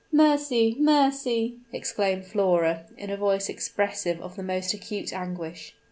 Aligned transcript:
"Mercy! 0.11 0.75
Mercy!" 0.79 1.59
exclaimed 1.71 2.25
Flora, 2.25 2.85
in 2.97 3.11
a 3.11 3.15
voice 3.17 3.49
expressive 3.49 4.19
of 4.19 4.35
the 4.35 4.41
most 4.41 4.73
acute 4.73 5.13
anguish. 5.13 5.75